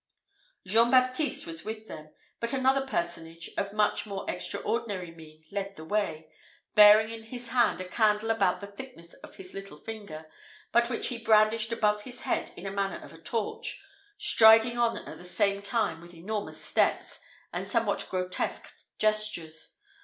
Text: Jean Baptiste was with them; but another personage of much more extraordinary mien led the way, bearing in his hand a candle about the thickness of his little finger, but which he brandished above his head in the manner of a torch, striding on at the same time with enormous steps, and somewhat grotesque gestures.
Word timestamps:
Jean 0.65 0.89
Baptiste 0.89 1.45
was 1.45 1.63
with 1.63 1.87
them; 1.87 2.09
but 2.39 2.53
another 2.53 2.87
personage 2.87 3.51
of 3.55 3.71
much 3.71 4.07
more 4.07 4.25
extraordinary 4.27 5.11
mien 5.11 5.43
led 5.51 5.75
the 5.75 5.85
way, 5.85 6.33
bearing 6.73 7.11
in 7.11 7.25
his 7.25 7.49
hand 7.49 7.79
a 7.79 7.87
candle 7.87 8.31
about 8.31 8.61
the 8.61 8.65
thickness 8.65 9.13
of 9.23 9.35
his 9.35 9.53
little 9.53 9.77
finger, 9.77 10.25
but 10.71 10.89
which 10.89 11.09
he 11.09 11.19
brandished 11.19 11.71
above 11.71 12.01
his 12.01 12.21
head 12.21 12.49
in 12.57 12.63
the 12.63 12.71
manner 12.71 12.97
of 13.05 13.13
a 13.13 13.21
torch, 13.21 13.79
striding 14.17 14.75
on 14.75 14.97
at 14.97 15.19
the 15.19 15.23
same 15.23 15.61
time 15.61 16.01
with 16.01 16.15
enormous 16.15 16.59
steps, 16.65 17.19
and 17.53 17.67
somewhat 17.67 18.07
grotesque 18.09 18.73
gestures. 18.97 19.75